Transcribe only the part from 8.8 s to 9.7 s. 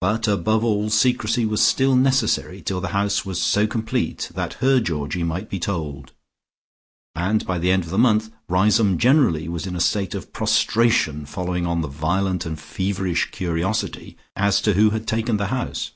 generally was